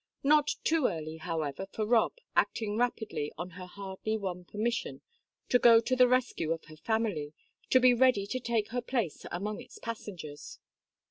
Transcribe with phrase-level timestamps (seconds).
[0.23, 5.01] Not too early, however, for Rob, acting rapidly on her hardly won permission
[5.49, 7.33] to go to the rescue of her family,
[7.69, 10.57] to be ready to take her place among its passengers.